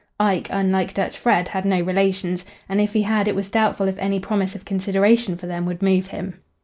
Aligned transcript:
Ike, 0.19 0.47
unlike 0.49 0.95
Dutch 0.95 1.15
Fred, 1.15 1.49
had 1.49 1.63
no 1.63 1.79
relations, 1.79 2.43
and 2.67 2.81
if 2.81 2.93
he 2.93 3.03
had 3.03 3.27
it 3.27 3.35
was 3.35 3.49
doubtful 3.51 3.87
if 3.87 3.99
any 3.99 4.19
promise 4.19 4.55
of 4.55 4.65
consideration 4.65 5.37
for 5.37 5.45
them 5.45 5.63
would 5.67 5.83
move 5.83 6.07
him. 6.07 6.39